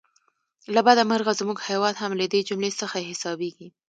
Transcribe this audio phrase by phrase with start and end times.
[0.73, 3.67] له بده مرغه زموږ هیواد هم له دې جملې څخه حسابېږي.